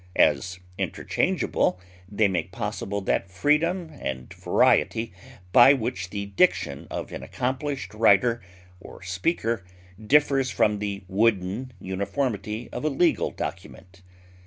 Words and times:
As 0.15 0.59
interchangeable, 0.79 1.79
they 2.11 2.27
make 2.27 2.51
possible 2.51 3.01
that 3.01 3.29
freedom 3.29 3.91
and 4.01 4.33
variety 4.33 5.13
by 5.51 5.73
which 5.73 6.09
the 6.09 6.25
diction 6.25 6.87
of 6.89 7.11
an 7.11 7.21
accomplished 7.21 7.93
writer 7.93 8.41
or 8.79 9.03
speaker 9.03 9.63
differs 10.03 10.49
from 10.49 10.79
the 10.79 11.03
wooden 11.07 11.71
uniformity 11.79 12.67
of 12.73 12.83
a 12.83 12.89
legal 12.89 13.29
document. 13.29 14.01